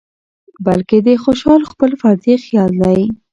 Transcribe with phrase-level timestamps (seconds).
[0.65, 3.01] بلکې د خوشال خپل فردي خيال دى